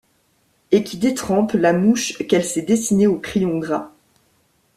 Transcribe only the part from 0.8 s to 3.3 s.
qui détrempe la mouche qu’elle s’est dessinée au